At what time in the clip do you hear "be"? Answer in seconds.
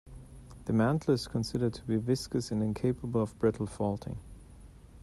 1.83-1.95